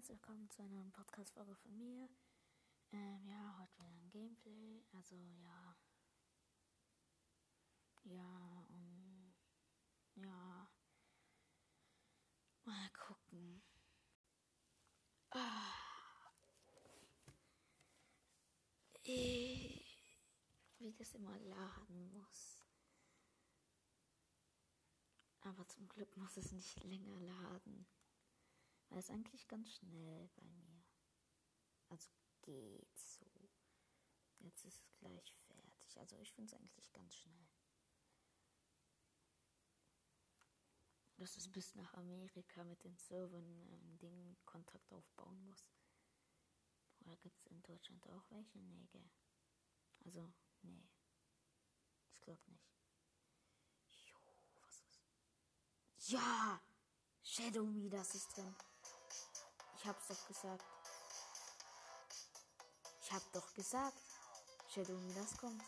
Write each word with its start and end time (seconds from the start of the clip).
Herzlich 0.00 0.16
willkommen 0.16 0.48
zu 0.48 0.62
einer 0.62 0.70
neuen 0.70 0.92
Podcast-Folge 0.92 1.54
von 1.56 1.76
mir. 1.76 2.08
Ähm, 2.90 3.26
ja, 3.26 3.58
heute 3.58 3.76
wieder 3.76 3.90
ein 3.90 4.08
Gameplay. 4.08 4.82
Also, 4.94 5.14
ja. 5.14 5.76
Ja, 8.04 8.64
um, 8.70 9.34
ja. 10.14 10.70
Mal 12.64 12.90
gucken. 12.98 13.62
Ah. 15.32 16.32
Ich, 19.02 20.16
wie 20.78 20.94
das 20.94 21.12
immer 21.12 21.38
laden 21.40 22.10
muss. 22.14 22.58
Aber 25.42 25.68
zum 25.68 25.86
Glück 25.90 26.16
muss 26.16 26.38
es 26.38 26.52
nicht 26.52 26.82
länger 26.84 27.20
laden. 27.20 27.86
Weil 28.90 28.98
es 28.98 29.10
eigentlich 29.10 29.46
ganz 29.46 29.72
schnell 29.72 30.28
bei 30.34 30.46
mir. 30.48 30.84
Also 31.88 32.10
geht 32.42 32.98
so. 32.98 33.24
Jetzt 34.40 34.64
ist 34.64 34.80
es 34.80 34.96
gleich 34.96 35.32
fertig. 35.46 35.98
Also 35.98 36.16
ich 36.16 36.32
finde 36.32 36.52
es 36.52 36.60
eigentlich 36.60 36.92
ganz 36.92 37.14
schnell. 37.14 37.48
Dass 41.16 41.36
es 41.36 41.50
bis 41.52 41.74
nach 41.74 41.94
Amerika 41.94 42.64
mit 42.64 42.82
den 42.82 42.96
Servern 42.96 43.68
ähm, 43.70 43.98
Dingen 43.98 44.36
Kontakt 44.44 44.92
aufbauen 44.92 45.40
muss. 45.44 45.70
Oder 47.00 47.16
gibt 47.18 47.38
es 47.38 47.46
in 47.46 47.62
Deutschland 47.62 48.06
auch 48.08 48.24
welche? 48.30 48.58
Nee, 48.58 48.86
gell? 48.90 49.10
Also, 50.04 50.32
nee. 50.62 50.88
Ich 52.12 52.20
glaube 52.22 52.42
nicht. 52.50 52.74
Jo, 54.06 54.16
was 54.62 54.82
ist? 54.82 56.10
Ja! 56.10 56.60
Shadow 57.22 57.66
Me, 57.66 57.88
das 57.88 58.14
ist 58.14 58.36
drin. 58.36 58.56
Ich 59.82 59.86
hab's 59.86 60.08
doch 60.08 60.26
gesagt. 60.28 60.64
Ich 63.00 63.12
hab 63.12 63.32
doch 63.32 63.54
gesagt. 63.54 63.96
Shadow 64.68 64.98
das 65.14 65.38
kommt. 65.38 65.62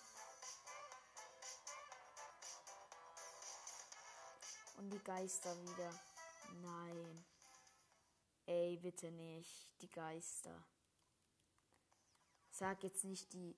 Und 4.76 4.90
die 4.90 5.02
Geister 5.02 5.56
wieder. 5.62 5.98
Nein. 6.60 7.24
Ey, 8.44 8.76
bitte 8.76 9.10
nicht. 9.10 9.80
Die 9.80 9.90
Geister. 9.90 10.62
Sag 12.50 12.82
jetzt 12.82 13.04
nicht, 13.04 13.32
die 13.32 13.56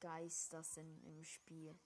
Geister 0.00 0.64
sind 0.64 1.00
im 1.04 1.22
Spiel. 1.22 1.78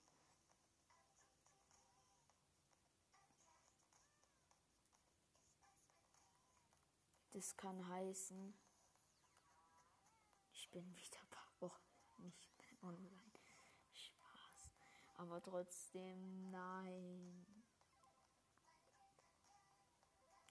Das 7.35 7.57
kann 7.57 7.85
heißen, 7.89 8.57
ich 10.53 10.71
bin 10.71 10.95
wieder 10.95 11.19
ein 11.19 11.29
paar 11.29 11.51
Wochen 11.59 11.83
nicht 12.19 12.57
mehr 12.57 12.81
online. 12.81 13.31
Spaß. 13.91 14.71
Aber 15.15 15.41
trotzdem, 15.41 16.49
nein. 16.49 17.45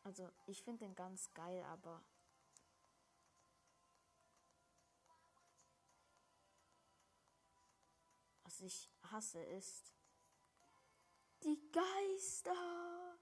Also, 0.03 0.31
ich 0.45 0.63
finde 0.63 0.85
den 0.85 0.95
ganz 0.95 1.33
geil, 1.33 1.65
aber. 1.65 2.05
Was 8.43 8.61
ich 8.61 8.91
hasse 9.05 9.43
ist. 9.43 9.91
Die 11.45 11.73
Geister! 11.73 13.14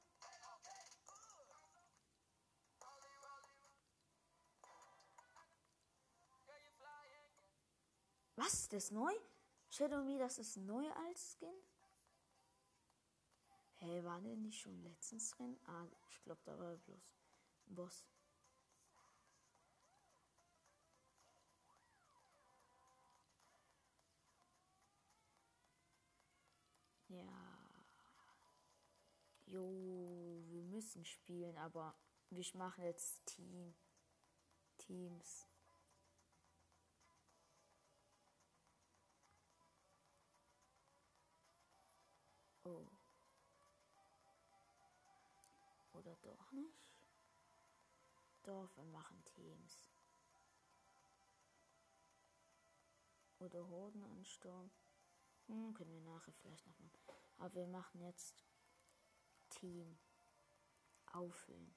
Was? 8.37 8.69
Das 8.69 8.85
ist 8.85 8.93
neu? 8.93 9.13
Shadow 9.69 10.03
Me, 10.03 10.19
das 10.19 10.39
ist 10.39 10.57
neu 10.57 10.91
als 11.07 11.33
Skin? 11.33 11.55
Hey, 13.77 14.03
war 14.05 14.21
der 14.21 14.37
nicht 14.37 14.61
schon 14.61 14.81
letztens 14.83 15.31
drin? 15.33 15.59
Ah, 15.67 15.87
ich 16.09 16.23
glaube, 16.23 16.41
da 16.45 16.59
war 16.59 16.77
bloß 16.77 17.15
ein 17.67 17.75
Boss. 17.75 18.07
Ja. 27.09 27.53
Jo, 29.47 30.43
wir 30.47 30.63
müssen 30.63 31.05
spielen, 31.05 31.57
aber 31.59 31.95
wir 32.31 32.45
machen 32.55 32.85
jetzt 32.85 33.27
Team. 33.27 33.75
Teams. 34.79 35.52
Oh. 42.65 42.87
Oder 45.93 46.17
doch 46.23 46.53
nicht? 46.53 46.91
Doch, 48.43 48.77
wir 48.77 48.85
machen 48.85 49.25
Teams. 49.25 49.91
Oder 53.39 53.69
Hordenansturm. 53.69 54.71
Hm, 55.47 55.75
können 55.75 55.93
wir 55.93 56.13
nachher 56.13 56.33
vielleicht 56.33 56.67
noch 56.67 56.79
machen. 56.79 57.01
Aber 57.39 57.55
wir 57.55 57.67
machen 57.67 58.01
jetzt 58.01 58.45
Team. 59.49 59.99
Auffüllen. 61.07 61.75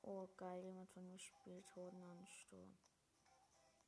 Oh, 0.00 0.28
geil, 0.36 0.62
jemand 0.64 0.90
von 0.90 1.06
mir 1.06 1.18
spielt 1.18 1.74
Hordenansturm. 1.76 2.78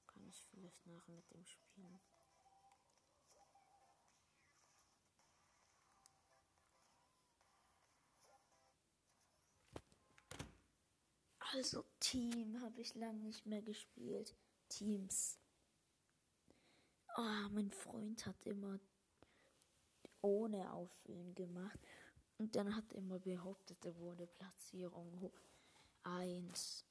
Kann 0.07 0.27
ich 0.29 0.43
vielleicht 0.51 0.87
nachher 0.87 1.13
mit 1.13 1.31
dem 1.31 1.45
spielen. 1.47 2.01
Also 11.57 11.87
Team 12.01 12.61
habe 12.61 12.83
ich 12.83 12.95
lange 12.97 13.21
nicht 13.21 13.47
mehr 13.47 13.63
gespielt. 13.63 14.37
Teams. 14.69 15.39
Oh, 17.17 17.49
mein 17.51 17.71
Freund 17.71 18.27
hat 18.27 18.45
immer 18.45 18.79
ohne 20.21 20.71
Auffüllen 20.71 21.35
gemacht. 21.35 21.79
Und 22.37 22.55
dann 22.57 22.77
hat 22.77 22.93
er 22.93 22.99
immer 22.99 23.19
behauptet, 23.19 23.83
er 23.87 23.97
wurde 23.97 24.27
Platzierung 24.27 25.33
1. 26.03 26.85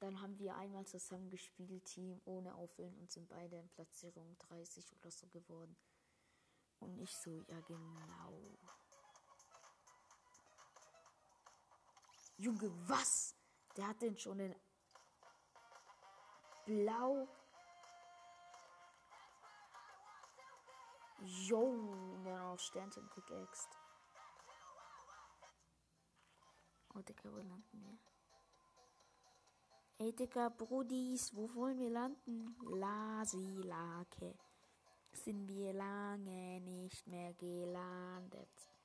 Dann 0.00 0.20
haben 0.20 0.36
wir 0.40 0.56
einmal 0.56 0.84
zusammen 0.84 1.30
gespielt, 1.30 1.84
Team 1.84 2.20
ohne 2.24 2.52
Auffüllen 2.56 2.98
und 2.98 3.12
sind 3.12 3.28
beide 3.28 3.58
in 3.58 3.68
Platzierung 3.68 4.36
30 4.40 4.84
oder 4.98 5.12
so 5.12 5.28
geworden. 5.28 5.76
Und 6.80 6.98
ich 6.98 7.14
so, 7.14 7.44
ja 7.46 7.60
genau. 7.60 8.58
Junge, 12.38 12.70
was? 12.88 13.34
Der 13.76 13.88
hat 13.88 14.00
denn 14.00 14.16
schon 14.16 14.38
in 14.38 14.54
Blau. 16.66 17.28
Jo, 21.20 22.16
der 22.24 22.42
auf 22.44 22.60
Sternchen 22.60 23.08
pickaxt. 23.10 23.68
Oh, 26.94 27.00
Digga, 27.00 27.32
wo 27.32 27.38
landen 27.38 27.80
wir? 27.80 27.98
Ey, 29.98 30.12
Digga, 30.14 30.48
Brudis, 30.48 31.34
wo 31.34 31.52
wollen 31.54 31.78
wir 31.78 31.90
landen? 31.90 32.56
Lasilake. 32.62 34.38
Sind 35.12 35.48
wir 35.48 35.72
lange 35.72 36.60
nicht 36.60 37.04
mehr 37.08 37.34
gelandet. 37.34 38.77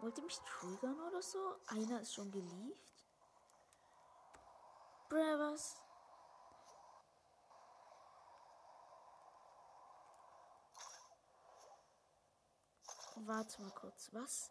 Wollt 0.00 0.16
ihr 0.16 0.24
mich 0.24 0.38
triggern 0.40 0.98
oder 0.98 1.22
so? 1.22 1.56
Einer 1.66 2.00
ist 2.00 2.14
schon 2.14 2.30
gelieft. 2.30 3.06
Bruh, 5.10 5.38
was? 5.38 5.76
Warte 13.26 13.60
mal 13.60 13.70
kurz, 13.72 14.08
was? 14.12 14.50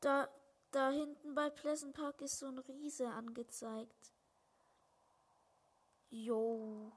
Da, 0.00 0.28
da 0.70 0.90
hinten 0.90 1.34
bei 1.34 1.48
Pleasant 1.48 1.94
Park 1.94 2.20
ist 2.20 2.38
so 2.38 2.46
ein 2.46 2.58
Riese 2.58 3.08
angezeigt. 3.08 4.12
Yo. 6.10 6.92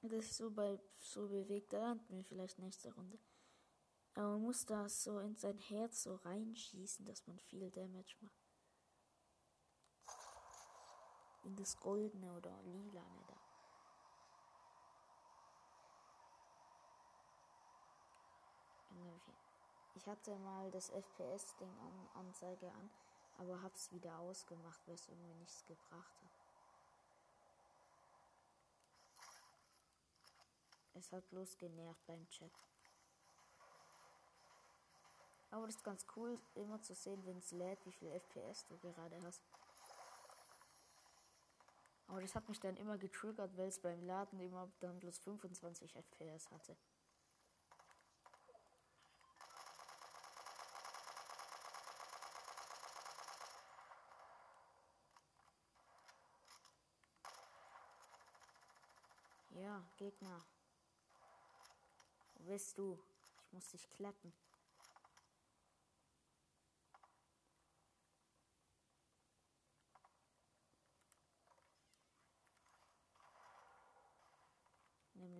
Das 0.00 0.24
ist 0.24 0.36
so 0.36 0.50
bei 0.50 0.78
so 0.98 1.28
bewegt, 1.28 1.72
da 1.72 1.80
landen 1.80 2.16
wir 2.16 2.24
vielleicht 2.24 2.58
nächste 2.58 2.94
Runde. 2.94 3.18
Aber 4.14 4.28
man 4.28 4.42
muss 4.42 4.64
das 4.64 5.02
so 5.02 5.18
in 5.18 5.34
sein 5.36 5.58
Herz 5.58 6.04
so 6.04 6.14
reinschießen, 6.16 7.04
dass 7.04 7.26
man 7.26 7.38
viel 7.38 7.70
Damage 7.70 8.16
macht. 8.20 8.44
das 11.56 11.78
goldene 11.78 12.32
oder 12.32 12.62
lilane 12.62 13.24
da. 13.26 13.34
Ich 20.04 20.10
hatte 20.10 20.36
mal 20.36 20.70
das 20.70 20.90
FPS-Ding 20.90 21.78
an 21.78 22.08
Anzeige 22.12 22.70
an, 22.70 22.90
aber 23.38 23.62
hab's 23.62 23.90
wieder 23.90 24.18
ausgemacht, 24.18 24.86
weil 24.86 24.96
es 24.96 25.08
irgendwie 25.08 25.32
nichts 25.32 25.64
gebracht 25.64 26.14
hat. 26.22 26.30
Es 30.92 31.10
hat 31.10 31.26
bloß 31.30 31.56
genervt 31.56 32.04
beim 32.06 32.28
Chat. 32.28 32.52
Aber 35.54 35.66
das 35.66 35.76
ist 35.76 35.84
ganz 35.84 36.04
cool, 36.16 36.36
immer 36.56 36.82
zu 36.82 36.94
sehen, 36.94 37.24
wenn 37.24 37.38
es 37.38 37.52
lädt, 37.52 37.86
wie 37.86 37.92
viel 37.92 38.10
FPS 38.10 38.66
du 38.66 38.76
gerade 38.76 39.22
hast. 39.22 39.40
Aber 42.08 42.20
das 42.20 42.34
hat 42.34 42.48
mich 42.48 42.58
dann 42.58 42.76
immer 42.76 42.98
getriggert, 42.98 43.56
weil 43.56 43.68
es 43.68 43.78
beim 43.78 44.02
Laden 44.02 44.40
immer 44.40 44.68
dann 44.80 44.98
bloß 44.98 45.20
25 45.20 45.94
FPS 45.94 46.50
hatte. 46.50 46.76
Ja, 59.50 59.84
Gegner. 59.98 60.44
Wo 62.34 62.42
bist 62.50 62.76
du? 62.76 62.98
Ich 63.46 63.52
muss 63.52 63.68
dich 63.68 63.88
klappen. 63.90 64.32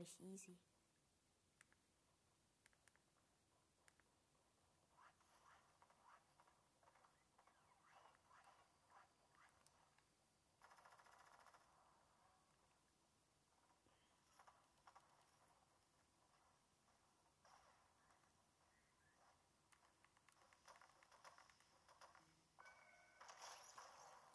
Nämlich 0.04 0.20
easy. 0.20 0.58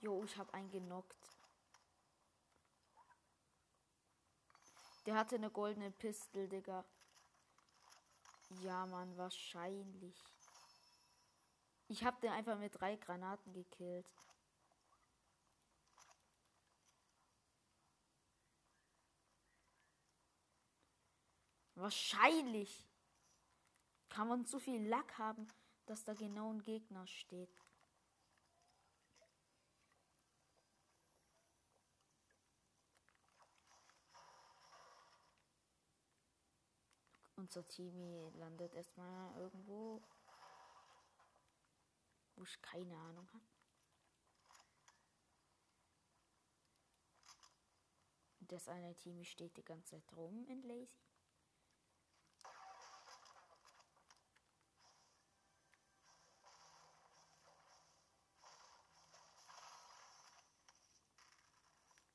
Jo, 0.01 0.24
ich 0.24 0.36
hab 0.38 0.51
einen 0.54 0.72
genockt. 0.72 1.38
Der 5.10 5.18
hatte 5.18 5.38
eine 5.38 5.50
goldene 5.50 5.90
Pistole, 5.90 6.48
Digga. 6.48 6.86
Ja, 8.62 8.86
Mann, 8.86 9.18
wahrscheinlich. 9.18 10.24
Ich 11.88 12.04
hab 12.04 12.22
den 12.22 12.30
einfach 12.30 12.60
mit 12.60 12.80
drei 12.80 12.96
Granaten 12.96 13.52
gekillt. 13.52 14.08
Wahrscheinlich. 21.74 22.88
Kann 24.10 24.28
man 24.28 24.46
zu 24.46 24.60
viel 24.60 24.88
Lack 24.88 25.18
haben, 25.18 25.48
dass 25.88 26.04
da 26.04 26.14
genau 26.14 26.54
ein 26.54 26.62
Gegner 26.62 27.08
steht. 27.08 27.50
Unser 37.39 37.65
Team 37.69 38.33
landet 38.36 38.74
erstmal 38.74 39.33
irgendwo, 39.39 40.01
wo 42.36 42.44
ich 42.44 42.62
keine 42.62 42.97
Ahnung 42.97 43.31
habe. 43.31 43.45
Das 48.41 48.68
eine 48.68 48.94
Team 48.94 49.24
steht 49.24 49.56
die 49.56 49.63
ganze 49.63 49.91
Zeit 49.91 50.18
rum 50.18 50.45
in 50.50 50.63
Lazy. 50.63 51.00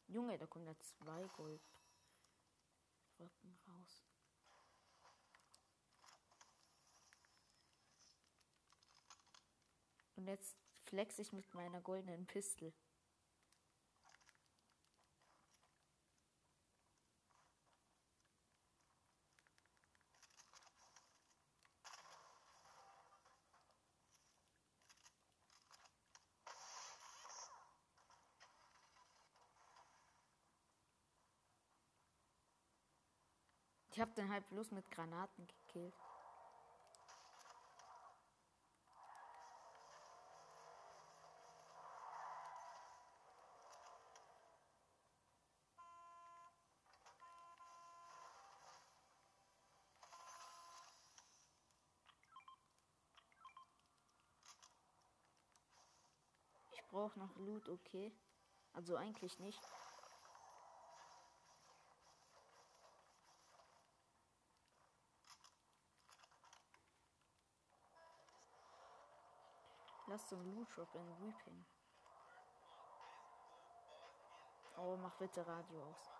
Junge, 0.07 0.37
da 0.37 0.47
kommen 0.47 0.67
ja 0.67 0.79
zwei 0.81 1.27
Gold. 1.29 1.63
Rücken 3.19 3.59
raus. 3.67 4.14
Und 10.25 10.31
jetzt 10.31 10.57
flex 10.85 11.19
ich 11.19 11.35
mit 11.35 11.53
meiner 11.53 11.83
goldenen 11.83 12.27
Pistole. 12.27 12.73
Ich 33.91 34.01
hab 34.01 34.15
den 34.15 34.33
halt 34.33 34.49
bloß 34.49 34.71
mit 34.71 34.91
Granaten 34.91 35.47
gekillt. 35.47 35.93
Brauche 56.95 57.19
noch 57.19 57.35
Loot, 57.35 57.69
okay. 57.69 58.13
Also 58.73 58.95
eigentlich 58.95 59.41
nicht. 59.41 59.61
Lass 70.07 70.29
zum 70.29 70.45
Loot 70.55 70.69
Drop 70.77 70.95
in 70.95 71.21
Weeping. 71.21 71.65
Oh, 74.77 74.97
mach 74.97 75.17
bitte 75.17 75.45
Radio 75.45 75.83
aus. 75.83 76.11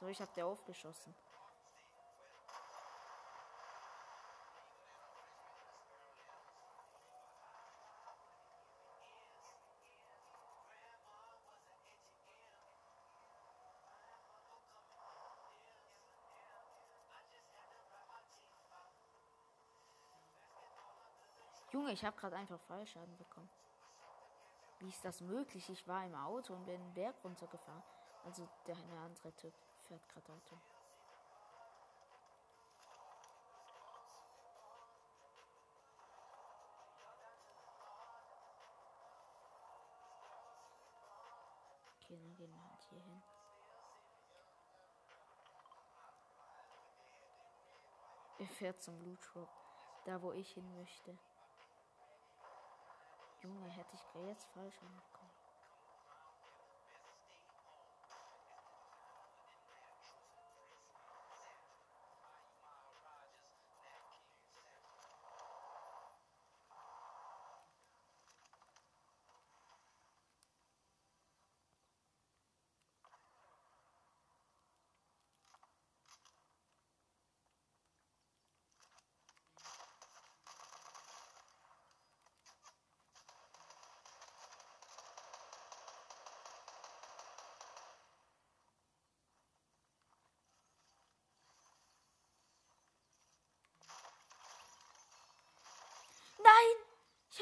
So, 0.00 0.08
ich 0.08 0.20
hab 0.20 0.34
der 0.34 0.46
aufgeschossen. 0.46 1.14
Junge, 21.86 21.94
ich 21.94 22.04
habe 22.04 22.16
gerade 22.16 22.34
einfach 22.34 22.58
Fallschaden 22.62 23.16
bekommen. 23.16 23.48
Wie 24.80 24.88
ist 24.88 25.04
das 25.04 25.20
möglich? 25.20 25.70
Ich 25.70 25.86
war 25.86 26.04
im 26.04 26.16
Auto 26.16 26.52
und 26.52 26.66
bin 26.66 26.80
den 26.80 26.94
Berg 26.94 27.14
runtergefahren. 27.22 27.82
Also 28.24 28.48
der 28.66 28.74
eine 28.74 28.98
andere 28.98 29.30
Typ 29.36 29.54
fährt 29.82 30.08
gerade 30.08 30.32
Auto. 30.32 30.58
Okay, 42.02 42.18
dann 42.18 42.34
gehen 42.34 42.52
wir 42.52 42.68
halt 42.68 42.82
hier 42.90 43.00
hin. 43.00 43.22
Er 48.40 48.48
fährt 48.48 48.82
zum 48.82 49.16
Drop, 49.20 49.48
da 50.04 50.20
wo 50.20 50.32
ich 50.32 50.50
hin 50.50 50.74
möchte. 50.74 51.16
Junge, 53.46 53.68
hätte 53.68 53.94
ich 53.94 54.02
jetzt 54.26 54.48
falsch 54.48 54.82
angekommen. 54.82 55.35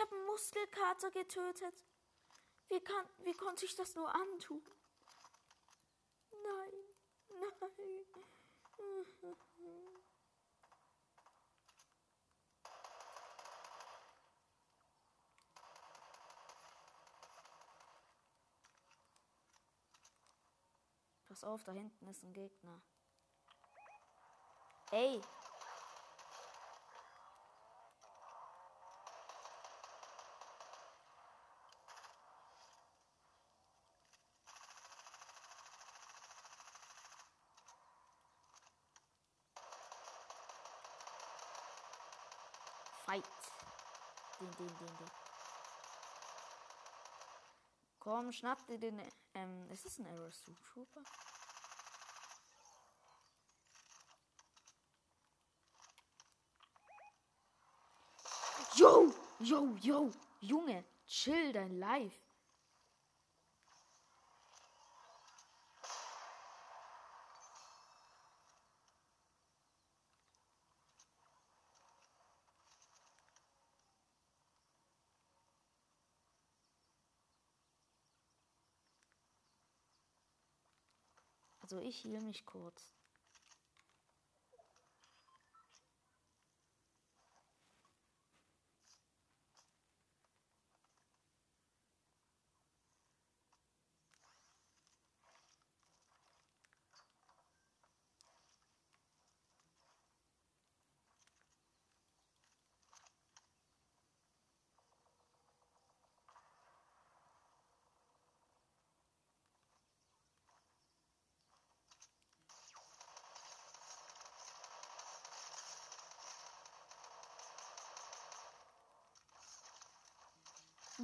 Habe 0.01 0.15
einen 0.15 0.27
Muskelkater 0.27 1.11
getötet. 1.11 1.85
Wie, 2.69 2.81
kann, 2.81 3.07
wie 3.25 3.35
konnte 3.35 3.65
ich 3.65 3.77
das 3.77 3.95
nur 3.95 4.13
antun? 4.15 4.63
Nein, 6.31 6.73
nein. 7.29 7.75
Pass 21.35 21.43
auf, 21.43 21.65
da 21.65 21.73
hinten 21.73 22.07
ist 22.07 22.23
ein 22.23 22.33
Gegner. 22.33 22.81
Ey. 24.93 25.21
Fight. 43.04 43.25
Den, 44.40 44.50
den, 44.58 44.66
den, 44.66 44.87
den. 44.87 45.11
Komm, 47.99 48.32
schnapp 48.32 48.66
dir 48.66 48.78
den. 48.78 49.00
Ähm, 49.34 49.70
ist 49.70 49.87
es 49.87 49.99
ein 49.99 50.06
Aerosuit 50.06 50.56
Trooper? 50.62 51.02
Yo, 58.76 59.14
yo, 59.40 59.76
yo, 59.80 60.11
Junge, 60.40 60.84
chill 61.06 61.52
dein 61.52 61.78
Life. 61.78 62.24
Also 81.75 81.88
ich 81.88 82.04
heal 82.04 82.21
mich 82.21 82.47
kurz. 82.47 82.95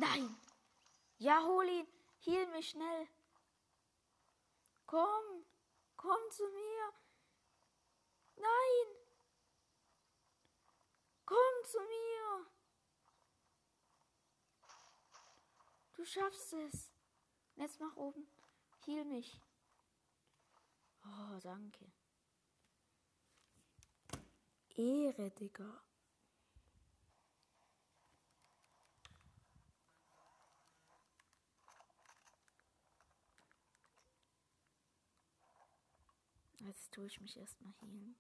Nein. 0.00 0.35
Ja, 1.19 1.42
hol 1.45 1.69
ihn. 1.69 1.87
Heal 2.21 2.47
mich 2.47 2.71
schnell. 2.71 3.07
Komm. 4.87 5.45
Komm 5.97 6.30
zu 6.30 6.42
mir. 6.49 6.92
Nein. 8.37 8.87
Komm 11.26 11.64
zu 11.64 11.78
mir. 11.80 12.47
Du 15.92 16.04
schaffst 16.07 16.54
es. 16.54 16.90
Jetzt 17.57 17.78
mach 17.78 17.95
oben. 17.97 18.26
Heal 18.87 19.04
mich. 19.04 19.38
Oh, 21.04 21.38
danke. 21.42 21.92
Ehre, 24.76 25.30
Digga. 25.33 25.90
Jetzt 36.61 36.93
tue 36.93 37.07
ich 37.07 37.21
mich 37.21 37.38
erstmal 37.38 37.73
hier. 37.81 38.14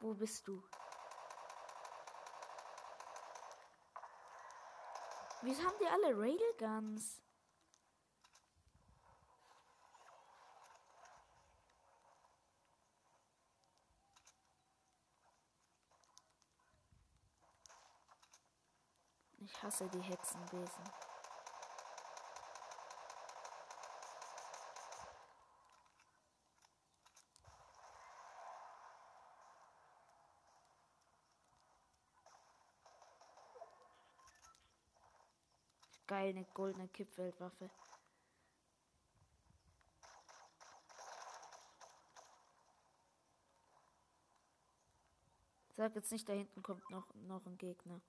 Wo 0.00 0.14
bist 0.14 0.48
du? 0.48 0.62
Wieso 5.42 5.62
haben 5.64 5.76
die 5.80 5.86
alle 5.86 6.18
Railguns? 6.18 7.20
Ich 19.50 19.62
hasse 19.62 19.88
die 19.88 20.00
Hexenwesen. 20.02 20.84
Geil, 36.06 36.28
eine 36.28 36.44
goldene 36.52 36.88
Kippweltwaffe. 36.88 37.70
Sag 45.74 45.94
jetzt 45.94 46.12
nicht, 46.12 46.28
da 46.28 46.34
hinten 46.34 46.62
kommt 46.62 46.90
noch, 46.90 47.06
noch 47.14 47.46
ein 47.46 47.56
Gegner. 47.56 48.00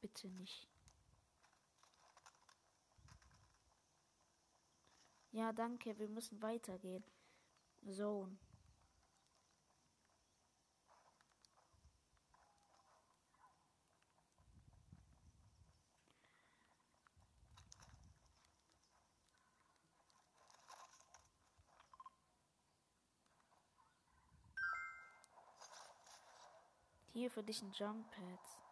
Bitte 0.00 0.28
nicht. 0.28 0.68
Ja, 5.32 5.52
danke, 5.52 5.98
wir 5.98 6.08
müssen 6.08 6.42
weitergehen. 6.42 7.04
Zone. 7.88 8.36
Hier 27.12 27.30
für 27.30 27.42
dich 27.42 27.60
ein 27.60 27.72
Jump 27.72 28.10
Pads. 28.12 28.69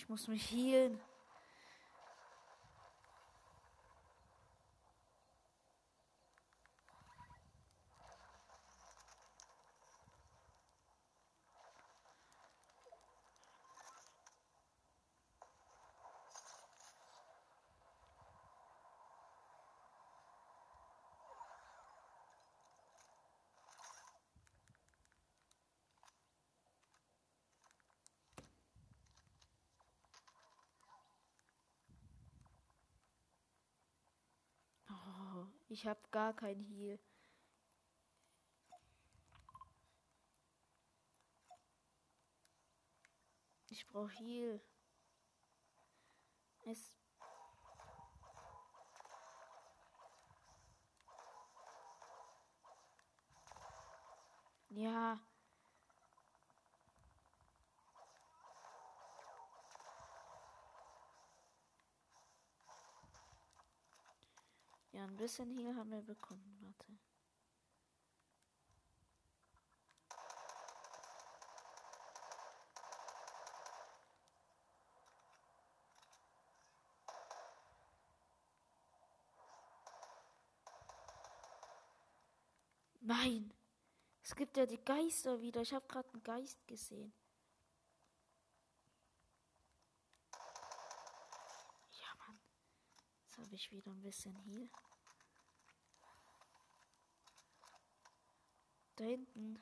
Ich 0.00 0.08
muss 0.08 0.28
mich 0.28 0.50
healen. 0.50 0.98
Ich 35.72 35.86
habe 35.86 36.00
gar 36.10 36.34
kein 36.34 36.58
Heal. 36.64 36.98
Ich 43.68 43.86
brauche 43.86 44.10
Heal. 44.18 44.60
Es 46.64 46.92
Ja. 54.70 55.20
Ja, 65.00 65.06
ein 65.06 65.16
bisschen 65.16 65.50
hier 65.56 65.74
haben 65.74 65.90
wir 65.90 66.02
bekommen. 66.02 66.58
Warte. 66.60 66.86
Nein! 83.00 83.54
Es 84.22 84.36
gibt 84.36 84.54
ja 84.58 84.66
die 84.66 84.84
Geister 84.84 85.40
wieder. 85.40 85.62
Ich 85.62 85.72
habe 85.72 85.86
gerade 85.88 86.10
einen 86.12 86.22
Geist 86.22 86.58
gesehen. 86.66 87.14
Ja, 91.92 92.14
Mann. 92.18 92.38
Jetzt 93.22 93.38
habe 93.38 93.54
ich 93.54 93.72
wieder 93.72 93.90
ein 93.92 94.02
bisschen 94.02 94.36
hier. 94.42 94.68
Da 99.00 99.06
hinten. 99.06 99.58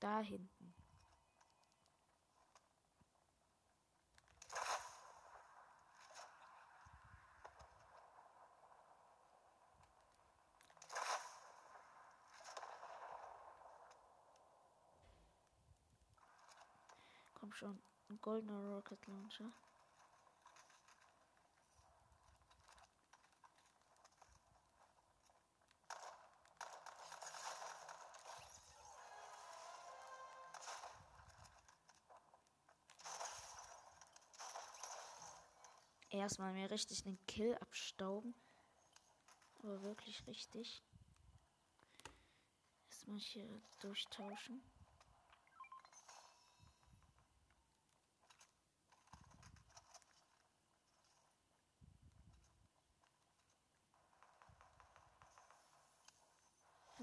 Da 0.00 0.20
hinten. 0.20 0.74
Komm 17.42 17.52
schon, 17.54 17.82
ein 18.08 18.20
goldener 18.20 18.76
Rocket 18.76 19.04
Launcher. 19.08 19.50
Erstmal 36.10 36.52
mir 36.52 36.70
richtig 36.70 37.04
einen 37.06 37.18
Kill 37.26 37.56
abstauben. 37.56 38.36
Aber 39.58 39.82
wirklich 39.82 40.24
richtig. 40.28 40.80
Erstmal 42.88 43.18
hier 43.18 43.60
durchtauschen. 43.80 44.62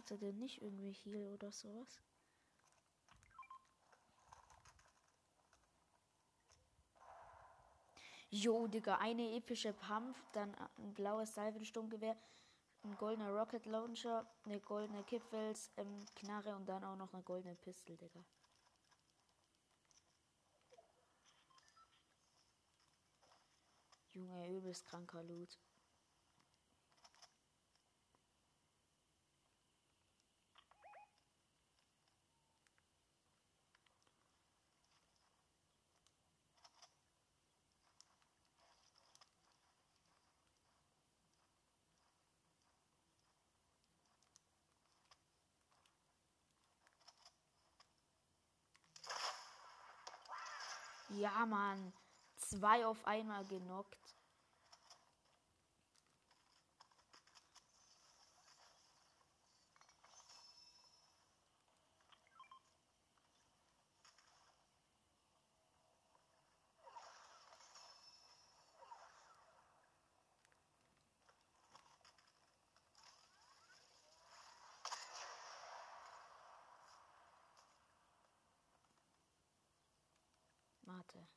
Hat 0.10 0.14
er 0.24 0.32
denn 0.32 0.40
nicht 0.40 0.60
irgendwie 0.64 0.92
Heal 0.92 1.32
oder 1.36 1.52
sowas? 1.52 2.02
Jo, 8.32 8.68
Digga, 8.68 8.96
eine 8.98 9.36
epische 9.36 9.72
Pump, 9.74 10.16
dann 10.34 10.56
ein 10.78 10.94
blaues 10.96 11.34
Salvensturmgewehr, 11.36 12.16
ein 12.84 12.98
goldener 12.98 13.32
Rocket 13.32 13.66
Launcher, 13.68 14.26
eine 14.46 14.60
goldene 14.62 15.04
Kippwels, 15.04 15.72
ähm, 15.78 16.00
Knarre 16.16 16.56
und 16.56 16.68
dann 16.70 16.84
auch 16.84 16.96
noch 16.98 17.14
eine 17.14 17.24
goldene 17.24 17.56
Pistole, 17.56 17.98
Digga. 17.98 18.24
Junge, 24.14 24.48
übelst 24.56 24.86
kranker 24.86 25.24
Loot. 25.24 25.58
Ja, 51.10 51.46
Mann. 51.46 51.94
Zwei 52.36 52.86
auf 52.86 53.06
einmal 53.06 53.46
genockt. 53.46 54.19
Warte. 81.14 81.28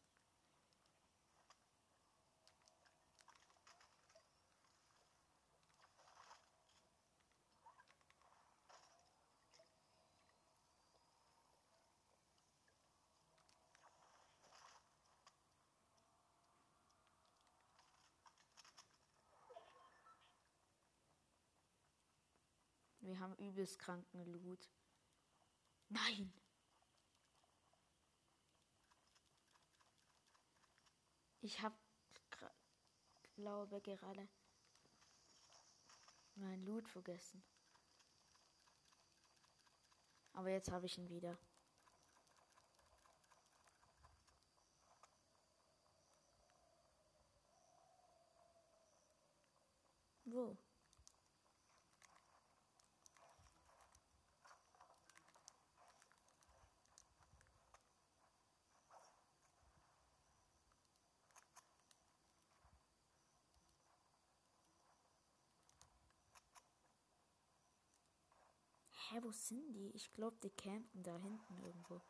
Wir 23.01 23.19
haben 23.19 23.35
übelst 23.37 23.79
kranken 23.79 24.25
Loot. 24.25 24.71
Nein! 25.89 26.33
Ich 31.45 31.61
hab 31.61 31.73
glaube 33.35 33.81
gerade 33.81 34.29
mein 36.37 36.65
Loot 36.65 36.89
vergessen. 36.89 37.43
Aber 40.35 40.51
jetzt 40.51 40.71
habe 40.71 40.87
ich 40.87 40.97
ihn 40.99 41.11
wieder. 41.11 41.37
Wo? 50.25 50.57
Hä, 69.13 69.19
wo 69.23 69.31
sind 69.31 69.75
die? 69.75 69.91
Ich 69.95 70.11
glaube, 70.15 70.37
die 70.43 70.49
campen 70.49 71.03
da 71.03 71.19
hinten 71.19 71.59
irgendwo. 71.63 72.01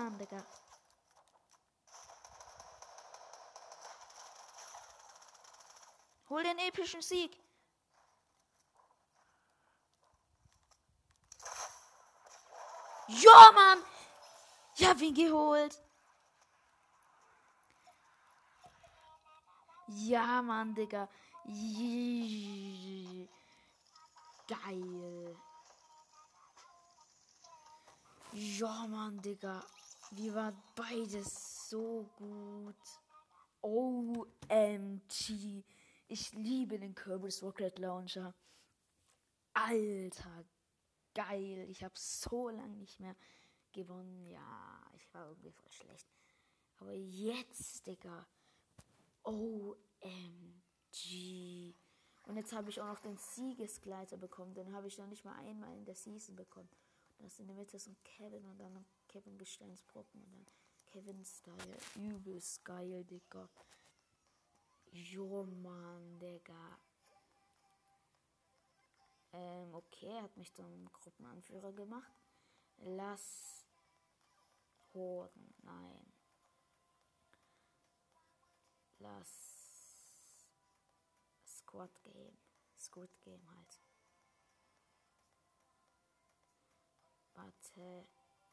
Bam, 0.00 0.18
Digga. 0.18 0.44
Hol 6.30 6.44
den 6.44 6.58
epischen 6.58 7.02
Sieg. 7.02 7.36
Ja, 13.08 13.50
Mann! 13.52 13.82
Hab 14.80 15.00
ihn 15.00 15.12
geholt. 15.14 15.82
Ja, 19.88 20.40
Mann, 20.40 20.72
Digga. 20.72 21.08
Geil. 24.46 25.36
Ja, 28.32 28.86
Mann, 28.86 29.20
Digga. 29.20 29.64
Wir 30.12 30.32
waren 30.32 30.62
beides 30.76 31.68
so 31.68 32.08
gut. 32.16 32.76
OMG. 33.62 34.24
Ich 36.12 36.32
liebe 36.32 36.76
den 36.76 36.96
Kirby's 36.96 37.40
Rocket 37.40 37.78
Launcher. 37.78 38.34
Alter, 39.52 40.44
geil. 41.14 41.68
Ich 41.70 41.84
habe 41.84 41.94
so 41.96 42.48
lange 42.48 42.76
nicht 42.78 42.98
mehr 42.98 43.14
gewonnen. 43.70 44.26
Ja, 44.26 44.90
ich 44.96 45.14
war 45.14 45.28
irgendwie 45.28 45.52
voll 45.52 45.70
schlecht. 45.70 46.08
Aber 46.78 46.92
jetzt, 46.92 47.86
Digga. 47.86 48.26
OMG. 49.22 49.76
Und 52.24 52.36
jetzt 52.36 52.52
habe 52.54 52.70
ich 52.70 52.80
auch 52.80 52.88
noch 52.88 52.98
den 52.98 53.16
Siegesgleiter 53.16 54.16
bekommen. 54.16 54.52
Den 54.54 54.72
habe 54.72 54.88
ich 54.88 54.98
noch 54.98 55.06
nicht 55.06 55.24
mal 55.24 55.36
einmal 55.36 55.72
in 55.76 55.84
der 55.84 55.94
Season 55.94 56.34
bekommen. 56.34 56.70
Da 57.18 57.26
ist 57.26 57.38
in 57.38 57.46
der 57.46 57.54
Mitte 57.54 57.78
so 57.78 57.88
ein 57.88 57.96
Kevin 58.02 58.44
und 58.46 58.58
dann 58.58 58.84
Kevin 59.06 59.38
Gesteinsbrocken 59.38 60.24
und 60.24 60.32
dann 60.32 60.46
Kevin 60.86 61.24
Style. 61.24 61.78
Übelst 61.94 62.64
geil, 62.64 63.04
Digga. 63.04 63.48
Jo, 64.92 65.44
Mann, 65.44 66.18
Digga. 66.18 66.78
Ähm, 69.32 69.74
okay, 69.74 70.20
hat 70.20 70.36
mich 70.36 70.52
zum 70.52 70.90
Gruppenanführer 70.92 71.72
gemacht. 71.72 72.12
Lass 72.78 73.66
Horden, 74.92 75.54
nein. 75.62 76.12
Lass 78.98 79.30
Squad 81.46 82.02
Game. 82.02 82.36
Squad 82.76 83.20
Game 83.20 83.48
halt. 83.54 83.80
Warte, 87.34 88.08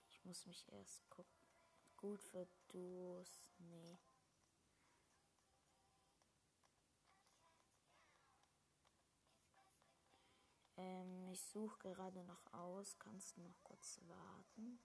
ich 0.10 0.24
muss 0.24 0.46
mich 0.46 0.72
erst 0.72 1.10
gucken. 1.10 1.42
Gut 1.98 2.22
für 2.22 2.48
Duos, 2.68 3.42
nee. 3.58 3.98
Ähm, 11.08 11.30
ich 11.32 11.42
suche 11.42 11.78
gerade 11.80 12.24
noch 12.24 12.54
aus. 12.54 12.98
Kannst 13.00 13.38
du 13.38 13.42
noch 13.42 13.64
kurz 13.64 14.00
warten? 14.08 14.80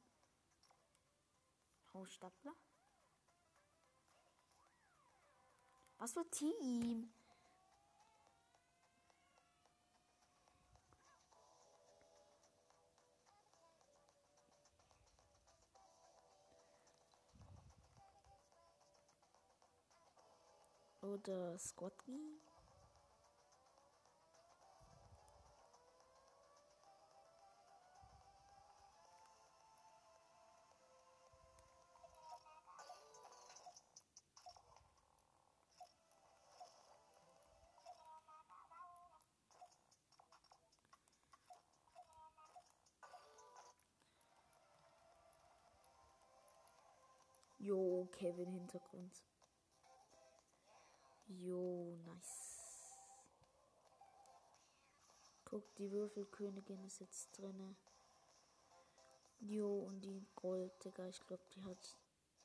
Oh, 1.92 2.04
Stapler? 2.06 2.54
Was 5.98 6.12
für 6.14 6.28
Team? 6.30 7.12
Oder 21.02 21.58
Scotty? 21.58 22.40
Jo, 48.02 48.06
Kevin 48.06 48.50
Hintergrund. 48.50 49.22
Jo, 51.28 51.96
nice. 52.04 52.98
Guck, 55.44 55.72
die 55.76 55.88
Würfelkönigin 55.92 56.82
ist 56.84 56.98
jetzt 56.98 57.30
drinne. 57.38 57.76
Jo, 59.38 59.84
und 59.84 60.00
die 60.00 60.26
Gold, 60.34 60.72
Digga, 60.84 61.06
ich 61.06 61.20
glaube, 61.20 61.44
die 61.54 61.62
hat. 61.62 61.96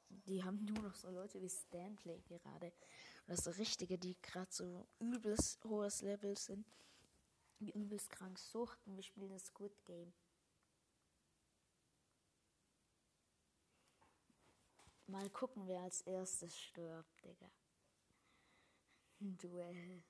Die 0.10 0.44
haben 0.44 0.64
nur 0.64 0.84
noch 0.84 0.96
so 0.96 1.10
Leute 1.10 1.42
wie 1.42 1.50
Stanley 1.50 2.22
gerade. 2.28 2.72
Das 3.26 3.44
so 3.44 3.52
richtige, 3.52 3.98
die 3.98 4.16
gerade 4.22 4.52
so 4.52 4.88
übelst 5.00 5.66
hohes 5.66 6.04
Level 6.04 6.38
sind. 6.38 6.68
Die 7.60 7.72
übelst 7.72 8.12
krank 8.12 8.38
suchten. 8.38 8.96
Wir 8.96 9.04
spielen 9.04 9.32
das 9.32 9.46
Squid 9.46 9.74
Game. 9.86 10.14
Mal 15.08 15.30
gucken, 15.30 15.66
wer 15.68 15.82
als 15.84 16.02
erstes 16.02 16.58
stirbt, 16.60 17.24
Digga. 17.24 17.50
Duell. 19.20 20.04